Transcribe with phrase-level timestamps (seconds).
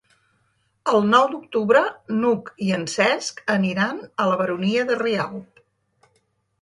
[0.93, 1.83] El nou d'octubre
[2.23, 5.63] n'Hug i en Cesc aniran a la Baronia de Rialb.